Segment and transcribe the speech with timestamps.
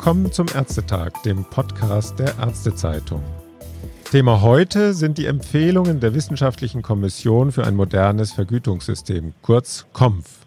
[0.00, 3.22] Willkommen zum Ärztetag, dem Podcast der Ärztezeitung.
[4.10, 10.46] Thema heute sind die Empfehlungen der Wissenschaftlichen Kommission für ein modernes Vergütungssystem, kurz KOMF,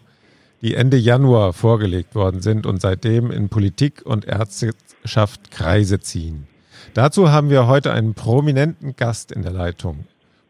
[0.64, 6.48] die Ende Januar vorgelegt worden sind und seitdem in Politik und Ärzteschaft Kreise ziehen.
[6.96, 10.06] Dazu haben wir heute einen prominenten Gast in der Leitung,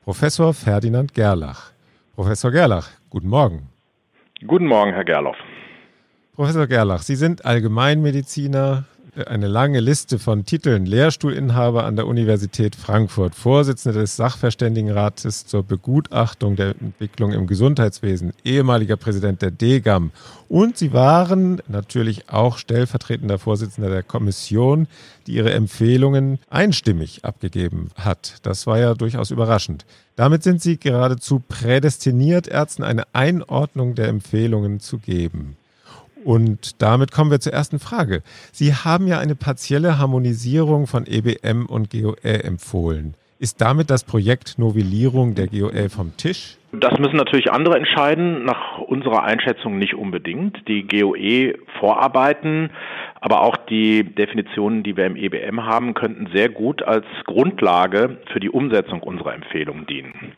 [0.05, 1.73] Professor Ferdinand Gerlach.
[2.15, 3.67] Professor Gerlach, guten Morgen.
[4.47, 5.35] Guten Morgen, Herr Gerloff.
[6.35, 8.85] Professor Gerlach, Sie sind Allgemeinmediziner,
[9.27, 16.55] eine lange Liste von Titeln, Lehrstuhlinhaber an der Universität Frankfurt, Vorsitzender des Sachverständigenrates zur Begutachtung
[16.55, 20.11] der Entwicklung im Gesundheitswesen, ehemaliger Präsident der DGAM
[20.49, 24.87] und Sie waren natürlich auch stellvertretender Vorsitzender der Kommission,
[25.25, 28.35] die ihre Empfehlungen einstimmig abgegeben hat.
[28.43, 29.85] Das war ja durchaus überraschend.
[30.15, 35.57] Damit sind Sie geradezu prädestiniert, Ärzten eine Einordnung der Empfehlungen zu geben.
[36.23, 38.23] Und damit kommen wir zur ersten Frage.
[38.51, 43.15] Sie haben ja eine partielle Harmonisierung von EBM und GOE empfohlen.
[43.39, 46.57] Ist damit das Projekt Novellierung der GOE vom Tisch?
[46.71, 50.67] Das müssen natürlich andere entscheiden, nach unserer Einschätzung nicht unbedingt.
[50.67, 52.71] Die GOE-Vorarbeiten,
[53.19, 58.39] aber auch die Definitionen, die wir im EBM haben, könnten sehr gut als Grundlage für
[58.39, 60.33] die Umsetzung unserer Empfehlungen dienen.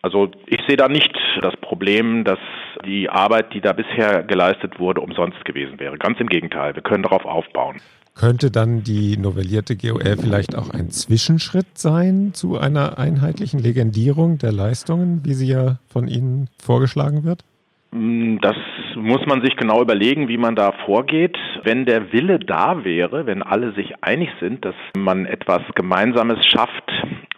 [0.00, 2.38] Also ich sehe da nicht das Problem, dass
[2.84, 5.98] die Arbeit, die da bisher geleistet wurde, umsonst gewesen wäre.
[5.98, 7.80] Ganz im Gegenteil, wir können darauf aufbauen.
[8.14, 14.52] Könnte dann die novellierte GOL vielleicht auch ein Zwischenschritt sein zu einer einheitlichen Legendierung der
[14.52, 17.44] Leistungen, wie sie ja von Ihnen vorgeschlagen wird?
[17.92, 18.56] Mm, das
[18.94, 21.36] muss man sich genau überlegen, wie man da vorgeht.
[21.62, 26.85] Wenn der Wille da wäre, wenn alle sich einig sind, dass man etwas Gemeinsames schafft,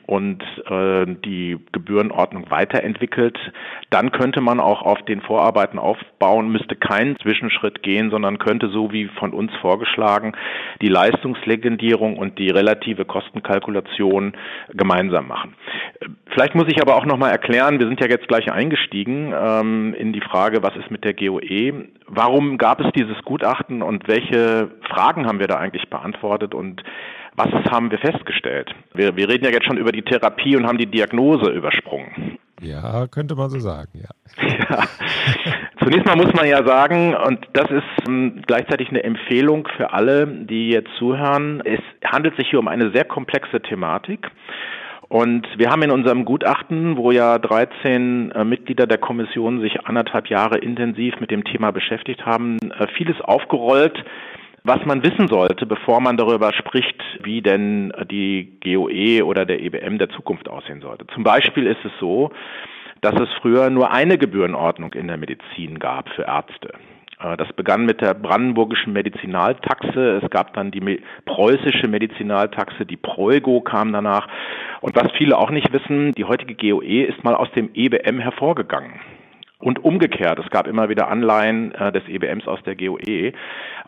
[0.08, 3.38] und äh, die Gebührenordnung weiterentwickelt,
[3.90, 8.90] dann könnte man auch auf den Vorarbeiten aufbauen, müsste keinen Zwischenschritt gehen, sondern könnte so
[8.90, 10.32] wie von uns vorgeschlagen
[10.80, 14.32] die Leistungslegendierung und die relative Kostenkalkulation
[14.72, 15.54] gemeinsam machen.
[16.30, 20.14] Vielleicht muss ich aber auch nochmal erklären, wir sind ja jetzt gleich eingestiegen ähm, in
[20.14, 21.84] die Frage, was ist mit der GOE?
[22.06, 26.82] Warum gab es dieses Gutachten und welche Fragen haben wir da eigentlich beantwortet und
[27.38, 28.74] was haben wir festgestellt?
[28.94, 32.38] Wir, wir reden ja jetzt schon über die Therapie und haben die Diagnose übersprungen.
[32.60, 34.46] Ja, könnte man so sagen, ja.
[34.68, 34.84] ja.
[35.78, 40.26] Zunächst mal muss man ja sagen, und das ist ähm, gleichzeitig eine Empfehlung für alle,
[40.26, 44.28] die jetzt zuhören, es handelt sich hier um eine sehr komplexe Thematik.
[45.08, 50.28] Und wir haben in unserem Gutachten, wo ja 13 äh, Mitglieder der Kommission sich anderthalb
[50.28, 54.04] Jahre intensiv mit dem Thema beschäftigt haben, äh, vieles aufgerollt,
[54.64, 59.98] was man wissen sollte, bevor man darüber spricht, wie denn die GOE oder der EBM
[59.98, 61.06] der Zukunft aussehen sollte.
[61.14, 62.30] Zum Beispiel ist es so,
[63.00, 66.72] dass es früher nur eine Gebührenordnung in der Medizin gab für Ärzte.
[67.20, 70.20] Äh, das begann mit der brandenburgischen Medizinaltaxe.
[70.22, 74.28] Es gab dann die preußische Medizinaltaxe, die Preugo kam danach.
[74.80, 79.00] Und was viele auch nicht wissen, die heutige GOE ist mal aus dem EBM hervorgegangen.
[79.60, 83.32] Und umgekehrt, es gab immer wieder Anleihen äh, des EBMs aus der GOE.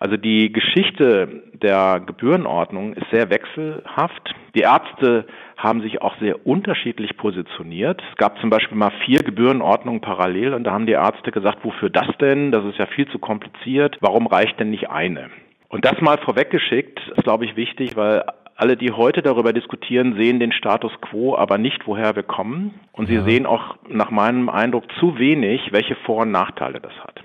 [0.01, 4.35] Also die Geschichte der Gebührenordnung ist sehr wechselhaft.
[4.57, 5.27] Die Ärzte
[5.57, 8.03] haben sich auch sehr unterschiedlich positioniert.
[8.11, 11.89] Es gab zum Beispiel mal vier Gebührenordnungen parallel und da haben die Ärzte gesagt, wofür
[11.89, 12.51] das denn?
[12.51, 13.97] Das ist ja viel zu kompliziert.
[14.01, 15.31] Warum reicht denn nicht eine?
[15.69, 18.25] Und das mal vorweggeschickt ist, glaube ich, wichtig, weil
[18.61, 22.75] alle, die heute darüber diskutieren, sehen den Status quo, aber nicht, woher wir kommen.
[22.93, 27.21] Und sie sehen auch nach meinem Eindruck zu wenig, welche Vor- und Nachteile das hat.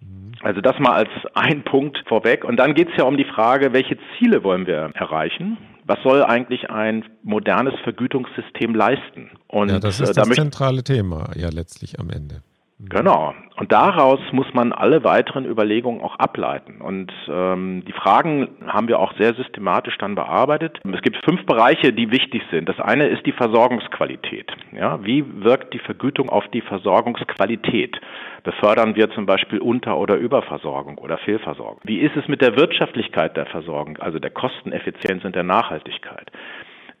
[0.00, 0.32] Mhm.
[0.40, 2.44] Also das mal als ein Punkt vorweg.
[2.44, 5.58] Und dann geht es ja um die Frage, welche Ziele wollen wir erreichen?
[5.84, 9.30] Was soll eigentlich ein modernes Vergütungssystem leisten?
[9.48, 12.42] Und ja, das ist äh, das zentrale Thema ja letztlich am Ende.
[12.88, 13.34] Genau.
[13.56, 16.80] Und daraus muss man alle weiteren Überlegungen auch ableiten.
[16.80, 20.80] Und ähm, die Fragen haben wir auch sehr systematisch dann bearbeitet.
[20.90, 22.68] Es gibt fünf Bereiche, die wichtig sind.
[22.68, 24.50] Das eine ist die Versorgungsqualität.
[24.72, 28.00] Ja, wie wirkt die Vergütung auf die Versorgungsqualität?
[28.44, 31.80] Befördern wir zum Beispiel Unter- oder Überversorgung oder Fehlversorgung?
[31.84, 36.30] Wie ist es mit der Wirtschaftlichkeit der Versorgung, also der Kosteneffizienz und der Nachhaltigkeit?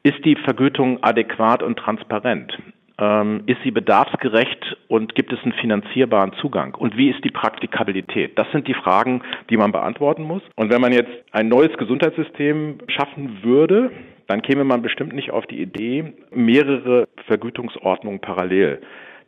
[0.02, 2.56] Ist die Vergütung adäquat und transparent?
[3.00, 6.74] Ähm, ist sie bedarfsgerecht und gibt es einen finanzierbaren Zugang?
[6.74, 8.38] Und wie ist die Praktikabilität?
[8.38, 10.42] Das sind die Fragen, die man beantworten muss.
[10.56, 13.90] Und wenn man jetzt ein neues Gesundheitssystem schaffen würde,
[14.26, 18.80] dann käme man bestimmt nicht auf die Idee, mehrere Vergütungsordnungen parallel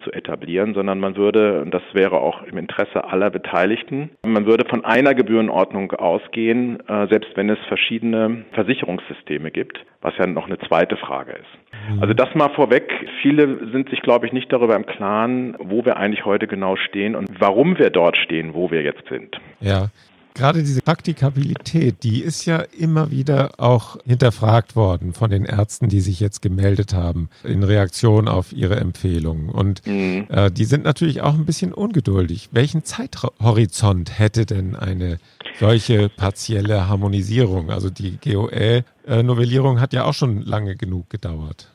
[0.05, 4.65] zu etablieren, sondern man würde, und das wäre auch im Interesse aller Beteiligten, man würde
[4.69, 10.59] von einer Gebührenordnung ausgehen, äh, selbst wenn es verschiedene Versicherungssysteme gibt, was ja noch eine
[10.59, 11.95] zweite Frage ist.
[11.95, 12.03] Mhm.
[12.03, 12.91] Also das mal vorweg.
[13.23, 17.15] Viele sind sich, glaube ich, nicht darüber im Klaren, wo wir eigentlich heute genau stehen
[17.15, 19.37] und warum wir dort stehen, wo wir jetzt sind.
[19.61, 19.87] Ja,
[20.35, 26.01] Gerade diese Praktikabilität, die ist ja immer wieder auch hinterfragt worden von den Ärzten, die
[26.01, 29.51] sich jetzt gemeldet haben in Reaktion auf ihre Empfehlungen.
[29.51, 30.27] Und mhm.
[30.31, 32.49] äh, die sind natürlich auch ein bisschen ungeduldig.
[32.53, 35.19] Welchen Zeithorizont hätte denn eine
[35.61, 37.71] solche partielle Harmonisierung?
[37.71, 41.69] Also die GOE-Novellierung hat ja auch schon lange genug gedauert.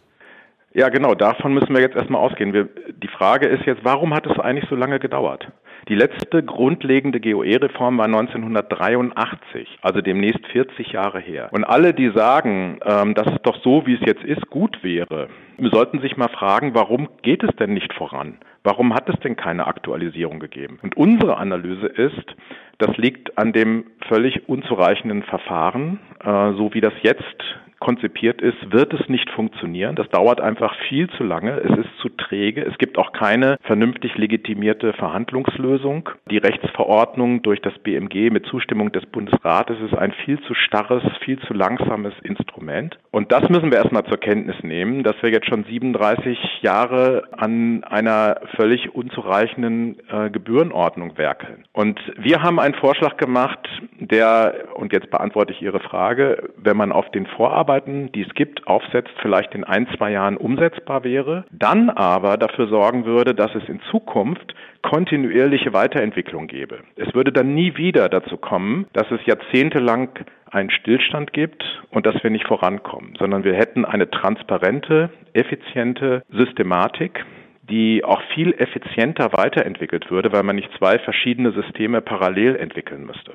[0.74, 2.53] Ja, genau, davon müssen wir jetzt erstmal ausgehen.
[2.53, 2.69] Wir,
[3.03, 5.48] die Frage ist jetzt, warum hat es eigentlich so lange gedauert?
[5.89, 11.48] Die letzte grundlegende GOE-Reform war 1983, also demnächst 40 Jahre her.
[11.51, 15.30] Und alle, die sagen, ähm, dass es doch so, wie es jetzt ist, gut wäre,
[15.57, 18.38] sollten sich mal fragen, warum geht es denn nicht voran?
[18.63, 20.78] Warum hat es denn keine Aktualisierung gegeben?
[20.84, 22.36] Und unsere Analyse ist,
[22.77, 27.44] das liegt an dem völlig unzureichenden Verfahren, äh, so wie das jetzt
[27.79, 29.95] konzipiert ist, wird es nicht funktionieren.
[29.95, 31.57] Das dauert einfach viel zu lange.
[31.57, 32.65] Es ist zu träge.
[32.65, 36.09] Es gibt auch keine vernünftig legitimierte Verhandlungslösung.
[36.29, 41.39] Die Rechtsverordnung durch das BMG mit Zustimmung des Bundesrates ist ein viel zu starres, viel
[41.39, 42.97] zu langsames Instrument.
[43.12, 47.83] Und das müssen wir erstmal zur Kenntnis nehmen, dass wir jetzt schon 37 Jahre an
[47.83, 51.65] einer völlig unzureichenden äh, Gebührenordnung werkeln.
[51.74, 53.60] Und wir haben einen Vorschlag gemacht,
[54.00, 58.34] der, und jetzt beantworte ich Ihre Frage, wenn man auf den Vorarbeit Arbeiten, die es
[58.34, 63.54] gibt, aufsetzt, vielleicht in ein, zwei Jahren umsetzbar wäre, dann aber dafür sorgen würde, dass
[63.56, 66.80] es in Zukunft kontinuierliche Weiterentwicklung gäbe.
[66.96, 70.10] Es würde dann nie wieder dazu kommen, dass es jahrzehntelang
[70.50, 77.25] einen Stillstand gibt und dass wir nicht vorankommen, sondern wir hätten eine transparente, effiziente Systematik,
[77.69, 83.34] die auch viel effizienter weiterentwickelt würde, weil man nicht zwei verschiedene Systeme parallel entwickeln müsste.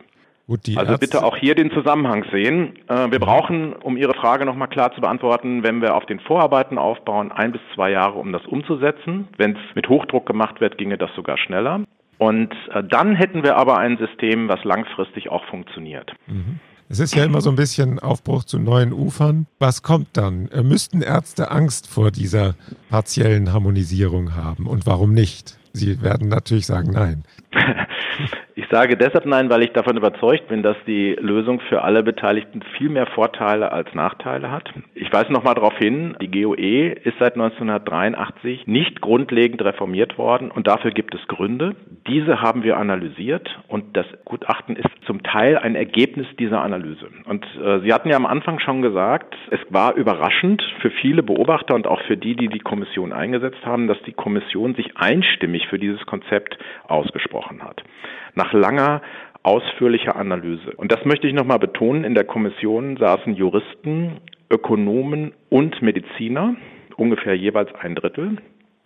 [0.49, 2.75] Gut, also Ärzte bitte auch hier den Zusammenhang sehen.
[2.89, 6.79] Äh, wir brauchen, um Ihre Frage nochmal klar zu beantworten, wenn wir auf den Vorarbeiten
[6.79, 9.29] aufbauen, ein bis zwei Jahre, um das umzusetzen.
[9.37, 11.83] Wenn es mit Hochdruck gemacht wird, ginge das sogar schneller.
[12.19, 16.13] Und äh, dann hätten wir aber ein System, was langfristig auch funktioniert.
[16.27, 16.59] Mhm.
[16.93, 19.47] Es ist ja immer so ein bisschen Aufbruch zu neuen Ufern.
[19.59, 20.49] Was kommt dann?
[20.49, 22.55] Äh, müssten Ärzte Angst vor dieser
[22.91, 24.67] partiellen Harmonisierung haben?
[24.67, 25.57] Und warum nicht?
[25.73, 27.25] Sie werden natürlich sagen, nein.
[28.55, 32.63] Ich sage deshalb nein, weil ich davon überzeugt bin, dass die Lösung für alle Beteiligten
[32.77, 34.71] viel mehr Vorteile als Nachteile hat.
[34.95, 40.51] Ich weise noch mal darauf hin, die GOE ist seit 1983 nicht grundlegend reformiert worden
[40.51, 41.75] und dafür gibt es Gründe.
[42.13, 47.09] Diese haben wir analysiert und das Gutachten ist zum Teil ein Ergebnis dieser Analyse.
[47.25, 51.75] Und äh, Sie hatten ja am Anfang schon gesagt, es war überraschend für viele Beobachter
[51.75, 55.79] und auch für die, die die Kommission eingesetzt haben, dass die Kommission sich einstimmig für
[55.79, 57.83] dieses Konzept ausgesprochen hat
[58.35, 59.03] nach langer
[59.43, 60.73] ausführlicher Analyse.
[60.77, 62.05] Und das möchte ich nochmal betonen.
[62.05, 64.21] In der Kommission saßen Juristen,
[64.51, 66.55] Ökonomen und Mediziner,
[66.97, 68.37] ungefähr jeweils ein Drittel.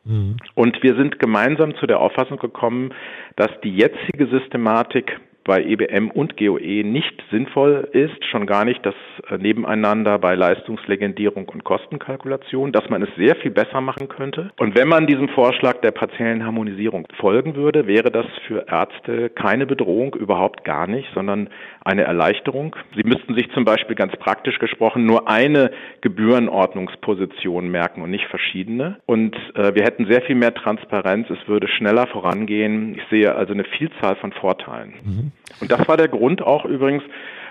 [0.07, 0.37] Mhm.
[0.55, 2.95] Und wir sind gemeinsam zu der Auffassung gekommen,
[3.37, 8.95] dass die jetzige Systematik bei EBM und GOE nicht sinnvoll ist, schon gar nicht das
[9.31, 14.51] äh, Nebeneinander bei Leistungslegendierung und Kostenkalkulation, dass man es sehr viel besser machen könnte.
[14.59, 19.67] Und wenn man diesem Vorschlag der partiellen Harmonisierung folgen würde, wäre das für Ärzte keine
[19.67, 21.49] Bedrohung, überhaupt gar nicht, sondern
[21.85, 22.75] eine Erleichterung.
[22.97, 25.71] Sie müssten sich zum Beispiel ganz praktisch gesprochen nur eine
[26.01, 28.97] Gebührenordnungsposition merken und nicht verschiedene.
[29.07, 32.97] Und äh, wir hätten sehr viel mehr Transparenz, es würde schneller vorangehen.
[32.97, 34.95] Ich sehe also eine Vielzahl von Vorteilen.
[35.05, 35.33] Mhm.
[35.61, 37.03] Und das war der Grund auch übrigens,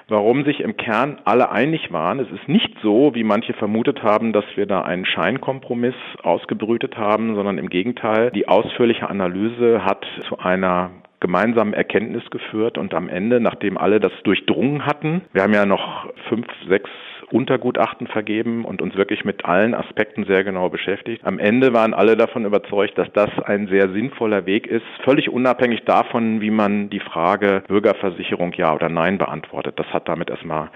[0.08, 2.20] warum sich im Kern alle einig waren.
[2.20, 7.36] Es ist nicht so, wie manche vermutet haben, dass wir da einen Scheinkompromiss ausgebrütet haben,
[7.36, 13.40] sondern im Gegenteil, die ausführliche Analyse hat zu einer gemeinsamen Erkenntnis geführt und am Ende,
[13.40, 16.90] nachdem alle das durchdrungen hatten, wir haben ja noch fünf, sechs
[17.32, 21.24] Untergutachten vergeben und uns wirklich mit allen Aspekten sehr genau beschäftigt.
[21.26, 25.84] Am Ende waren alle davon überzeugt, dass das ein sehr sinnvoller Weg ist, völlig unabhängig
[25.86, 29.80] davon, wie man die Frage Bürgerversicherung ja oder nein beantwortet.
[29.80, 30.70] Das hat damit erstmal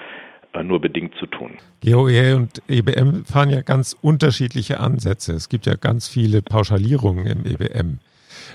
[0.53, 1.51] äh, nur bedingt zu tun.
[1.83, 5.33] GOE und EBM fahren ja ganz unterschiedliche Ansätze.
[5.33, 7.99] Es gibt ja ganz viele Pauschalierungen im EBM.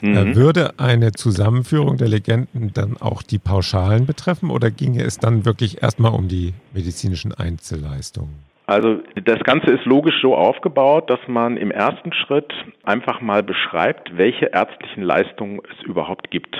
[0.03, 0.37] Äh, mhm.
[0.37, 5.83] Würde eine Zusammenführung der Legenden dann auch die Pauschalen betreffen oder ginge es dann wirklich
[5.83, 8.45] erstmal um die medizinischen Einzelleistungen?
[8.67, 12.51] Also das Ganze ist logisch so aufgebaut, dass man im ersten Schritt
[12.83, 16.57] einfach mal beschreibt, welche ärztlichen Leistungen es überhaupt gibt.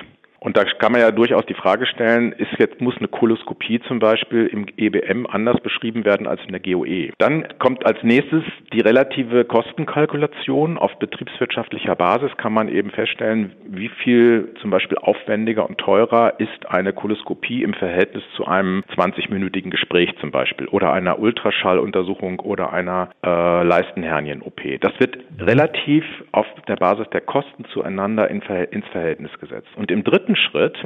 [0.55, 3.99] Und da kann man ja durchaus die Frage stellen, ist jetzt, muss eine Koloskopie zum
[3.99, 7.11] Beispiel im EBM anders beschrieben werden als in der GOE?
[7.19, 10.79] Dann kommt als nächstes die relative Kostenkalkulation.
[10.79, 16.67] Auf betriebswirtschaftlicher Basis kann man eben feststellen, wie viel zum Beispiel aufwendiger und teurer ist
[16.69, 23.11] eine Koloskopie im Verhältnis zu einem 20-minütigen Gespräch zum Beispiel oder einer Ultraschalluntersuchung oder einer
[23.27, 24.61] äh, Leistenhernien-OP.
[24.81, 29.69] Das wird relativ auf der Basis der Kosten zueinander in, ins Verhältnis gesetzt.
[29.75, 30.77] Und im dritten Schritt,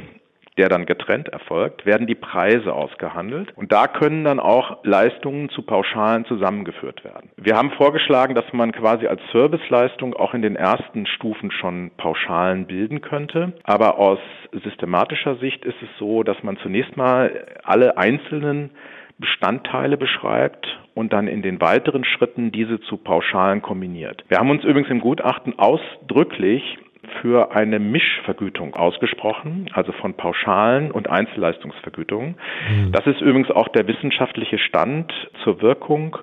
[0.59, 3.53] der dann getrennt erfolgt, werden die Preise ausgehandelt.
[3.55, 7.29] Und da können dann auch Leistungen zu Pauschalen zusammengeführt werden.
[7.37, 12.67] Wir haben vorgeschlagen, dass man quasi als Serviceleistung auch in den ersten Stufen schon Pauschalen
[12.67, 13.53] bilden könnte.
[13.63, 14.19] Aber aus
[14.51, 18.71] systematischer Sicht ist es so, dass man zunächst mal alle einzelnen
[19.17, 24.23] Bestandteile beschreibt und dann in den weiteren Schritten diese zu Pauschalen kombiniert.
[24.27, 26.77] Wir haben uns übrigens im Gutachten ausdrücklich
[27.21, 32.35] für eine Mischvergütung ausgesprochen, also von Pauschalen und Einzelleistungsvergütungen.
[32.69, 32.91] Mhm.
[32.91, 35.11] Das ist übrigens auch der wissenschaftliche Stand
[35.43, 36.17] zur Wirkung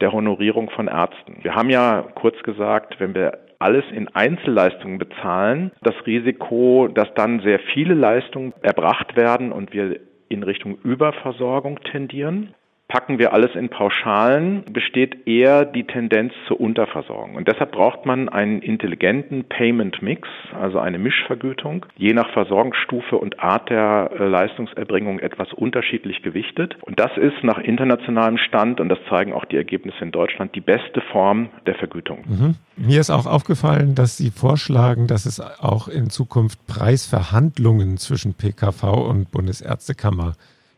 [0.00, 1.38] der Honorierung von Ärzten.
[1.42, 7.40] Wir haben ja kurz gesagt, wenn wir alles in Einzelleistungen bezahlen, das Risiko, dass dann
[7.40, 12.54] sehr viele Leistungen erbracht werden und wir in Richtung Überversorgung tendieren.
[12.94, 17.34] Packen wir alles in Pauschalen, besteht eher die Tendenz zur Unterversorgung.
[17.34, 23.40] Und deshalb braucht man einen intelligenten Payment Mix, also eine Mischvergütung, je nach Versorgungsstufe und
[23.40, 26.76] Art der äh, Leistungserbringung etwas unterschiedlich gewichtet.
[26.82, 30.60] Und das ist nach internationalem Stand, und das zeigen auch die Ergebnisse in Deutschland, die
[30.60, 32.22] beste Form der Vergütung.
[32.28, 32.54] Mhm.
[32.76, 38.84] Mir ist auch aufgefallen, dass Sie vorschlagen, dass es auch in Zukunft Preisverhandlungen zwischen PKV
[38.84, 40.34] und Bundesärztekammer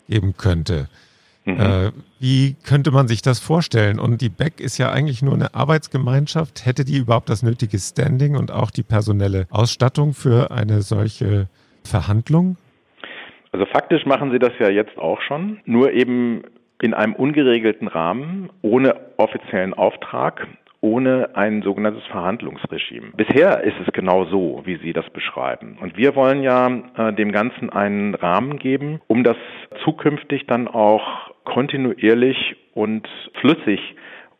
[0.08, 0.88] geben könnte.
[1.46, 1.60] Mhm.
[1.60, 4.00] Äh, wie könnte man sich das vorstellen?
[4.00, 6.66] Und die Beck ist ja eigentlich nur eine Arbeitsgemeinschaft.
[6.66, 11.48] Hätte die überhaupt das nötige Standing und auch die personelle Ausstattung für eine solche
[11.84, 12.56] Verhandlung?
[13.52, 16.42] Also faktisch machen sie das ja jetzt auch schon, nur eben
[16.82, 20.46] in einem ungeregelten Rahmen, ohne offiziellen Auftrag
[20.86, 23.08] ohne ein sogenanntes Verhandlungsregime.
[23.16, 25.78] Bisher ist es genau so, wie Sie das beschreiben.
[25.80, 29.36] Und wir wollen ja äh, dem Ganzen einen Rahmen geben, um das
[29.84, 33.08] zukünftig dann auch kontinuierlich und
[33.40, 33.80] flüssig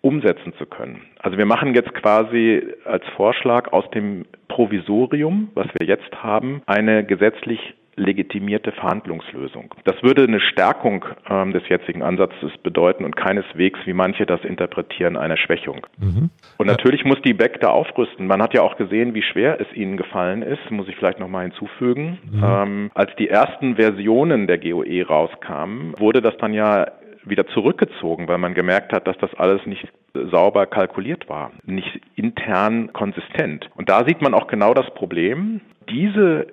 [0.03, 1.03] umsetzen zu können.
[1.19, 7.05] Also wir machen jetzt quasi als Vorschlag aus dem Provisorium, was wir jetzt haben, eine
[7.05, 9.75] gesetzlich legitimierte Verhandlungslösung.
[9.85, 15.17] Das würde eine Stärkung ähm, des jetzigen Ansatzes bedeuten und keineswegs, wie manche das interpretieren,
[15.17, 15.87] eine Schwächung.
[15.99, 16.31] Mhm.
[16.59, 18.26] Und natürlich muss die BEC da aufrüsten.
[18.26, 21.45] Man hat ja auch gesehen, wie schwer es ihnen gefallen ist, muss ich vielleicht nochmal
[21.45, 22.19] hinzufügen.
[22.31, 22.45] Mhm.
[22.45, 26.87] Ähm, als die ersten Versionen der GOE rauskamen, wurde das dann ja
[27.25, 29.88] wieder zurückgezogen, weil man gemerkt hat, dass das alles nicht
[30.31, 33.69] sauber kalkuliert war, nicht intern konsistent.
[33.75, 35.61] Und da sieht man auch genau das Problem.
[35.91, 36.47] Diese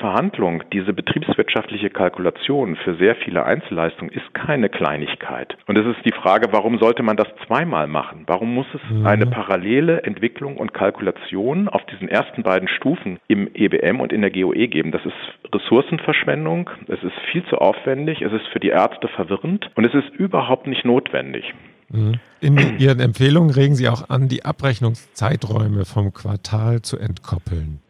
[0.00, 5.56] Verhandlung, diese betriebswirtschaftliche Kalkulation für sehr viele Einzelleistungen ist keine Kleinigkeit.
[5.66, 8.24] Und es ist die Frage, warum sollte man das zweimal machen?
[8.26, 9.06] Warum muss es mhm.
[9.06, 14.30] eine parallele Entwicklung und Kalkulation auf diesen ersten beiden Stufen im EBM und in der
[14.30, 14.90] GOE geben?
[14.90, 19.84] Das ist Ressourcenverschwendung, es ist viel zu aufwendig, es ist für die Ärzte verwirrend und
[19.84, 21.44] es ist überhaupt nicht notwendig.
[21.90, 22.14] Mhm.
[22.40, 27.80] In Ihren Empfehlungen regen Sie auch an, die Abrechnungszeiträume vom Quartal zu entkoppeln.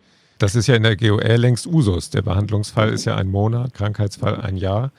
[0.41, 2.09] Das ist ja in der GOL längst Usus.
[2.09, 4.91] Der Behandlungsfall ist ja ein Monat, Krankheitsfall ein Jahr.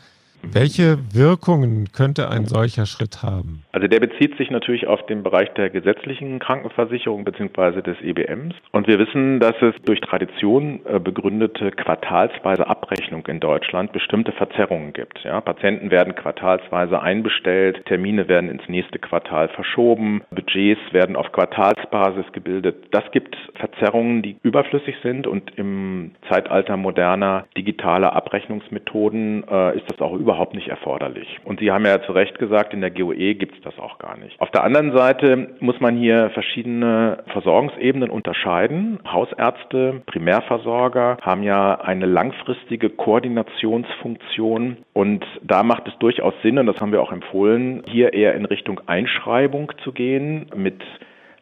[0.43, 3.63] Welche Wirkungen könnte ein solcher Schritt haben?
[3.71, 7.81] Also der bezieht sich natürlich auf den Bereich der gesetzlichen Krankenversicherung bzw.
[7.81, 8.55] des EBMs.
[8.71, 14.93] Und wir wissen, dass es durch Tradition äh, begründete quartalsweise Abrechnung in Deutschland bestimmte Verzerrungen
[14.93, 15.19] gibt.
[15.24, 22.25] Ja, Patienten werden quartalsweise einbestellt, Termine werden ins nächste Quartal verschoben, Budgets werden auf Quartalsbasis
[22.33, 22.88] gebildet.
[22.91, 30.01] Das gibt Verzerrungen, die überflüssig sind und im Zeitalter moderner digitaler Abrechnungsmethoden äh, ist das
[30.01, 31.40] auch überflüssig überhaupt nicht erforderlich.
[31.44, 34.18] Und Sie haben ja zu Recht gesagt, in der GOE gibt es das auch gar
[34.18, 34.40] nicht.
[34.40, 39.00] Auf der anderen Seite muss man hier verschiedene Versorgungsebenen unterscheiden.
[39.06, 46.80] Hausärzte, Primärversorger haben ja eine langfristige Koordinationsfunktion und da macht es durchaus Sinn, und das
[46.80, 50.82] haben wir auch empfohlen, hier eher in Richtung Einschreibung zu gehen mit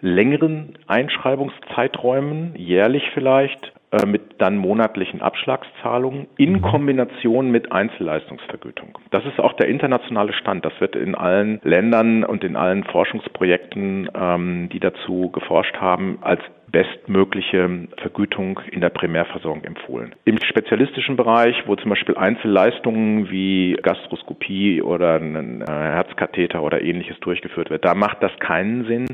[0.01, 3.71] längeren Einschreibungszeiträumen, jährlich vielleicht,
[4.05, 6.61] mit dann monatlichen Abschlagszahlungen in mhm.
[6.61, 8.97] Kombination mit Einzelleistungsvergütung.
[9.11, 10.63] Das ist auch der internationale Stand.
[10.63, 16.41] Das wird in allen Ländern und in allen Forschungsprojekten, ähm, die dazu geforscht haben, als
[16.71, 20.13] bestmögliche Vergütung in der Primärversorgung empfohlen.
[20.25, 27.19] Im spezialistischen Bereich, wo zum Beispiel Einzelleistungen wie Gastroskopie oder ein äh, Herzkatheter oder ähnliches
[27.21, 29.07] durchgeführt wird, da macht das keinen Sinn.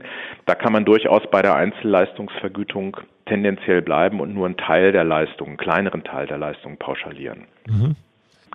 [0.46, 5.50] Da kann man durchaus bei der Einzelleistungsvergütung tendenziell bleiben und nur einen Teil der Leistung,
[5.50, 7.46] einen kleineren Teil der Leistung pauschalieren.
[7.68, 7.96] Mhm.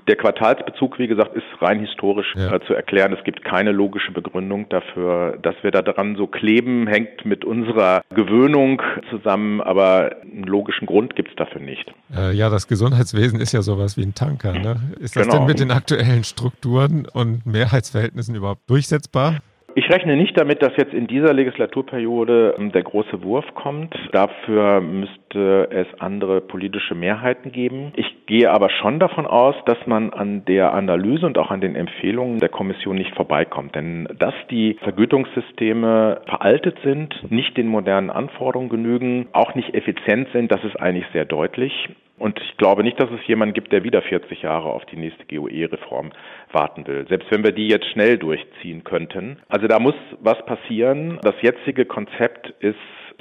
[0.09, 2.55] Der Quartalsbezug, wie gesagt, ist rein historisch ja.
[2.55, 3.13] äh, zu erklären.
[3.13, 8.03] Es gibt keine logische Begründung dafür, dass wir da dran so kleben, hängt mit unserer
[8.15, 11.93] Gewöhnung zusammen, aber einen logischen Grund gibt es dafür nicht.
[12.17, 14.53] Äh, ja, das Gesundheitswesen ist ja sowas wie ein Tanker.
[14.53, 14.77] Ne?
[15.01, 15.39] Ist das genau.
[15.39, 19.41] denn mit den aktuellen Strukturen und Mehrheitsverhältnissen überhaupt durchsetzbar?
[19.75, 23.95] Ich rechne nicht damit, dass jetzt in dieser Legislaturperiode ähm, der große Wurf kommt.
[24.13, 27.93] Dafür müsste es andere politische Mehrheiten geben.
[27.97, 31.77] Ich gehe aber schon davon aus, dass man an der Analyse und auch an den
[31.77, 33.75] Empfehlungen der Kommission nicht vorbeikommt.
[33.77, 40.51] Denn dass die Vergütungssysteme veraltet sind, nicht den modernen Anforderungen genügen, auch nicht effizient sind,
[40.51, 41.89] das ist eigentlich sehr deutlich.
[42.21, 45.25] Und ich glaube nicht, dass es jemanden gibt, der wieder 40 Jahre auf die nächste
[45.25, 46.11] GOE-Reform
[46.53, 47.07] warten will.
[47.09, 49.39] Selbst wenn wir die jetzt schnell durchziehen könnten.
[49.49, 51.19] Also da muss was passieren.
[51.23, 52.77] Das jetzige Konzept ist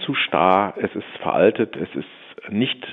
[0.05, 2.85] zu starr, es ist veraltet, es ist nicht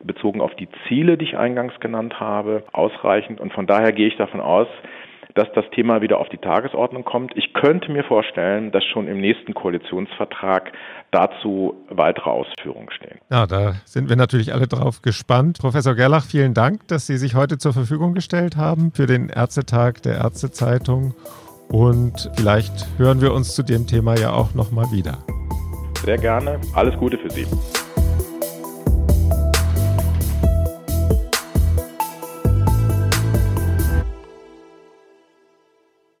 [0.00, 3.40] bezogen auf die Ziele, die ich eingangs genannt habe, ausreichend.
[3.40, 4.68] Und von daher gehe ich davon aus,
[5.34, 7.36] dass das Thema wieder auf die Tagesordnung kommt.
[7.36, 10.72] Ich könnte mir vorstellen, dass schon im nächsten Koalitionsvertrag
[11.10, 13.18] dazu weitere Ausführungen stehen.
[13.30, 15.58] Ja, da sind wir natürlich alle drauf gespannt.
[15.60, 20.02] Professor Gerlach, vielen Dank, dass Sie sich heute zur Verfügung gestellt haben für den Ärztetag
[20.02, 21.14] der Ärztezeitung.
[21.68, 25.18] Und vielleicht hören wir uns zu dem Thema ja auch nochmal wieder.
[26.04, 26.60] Sehr gerne.
[26.74, 27.46] Alles Gute für Sie.